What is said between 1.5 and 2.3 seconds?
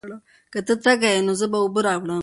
به اوبه راوړم.